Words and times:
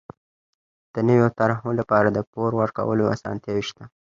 د 0.93 0.95
نويو 1.07 1.29
طرحو 1.39 1.69
لپاره 1.79 2.07
د 2.11 2.19
پور 2.31 2.51
ورکولو 2.61 3.11
اسانتیاوې 3.15 3.63
شته. 3.69 3.83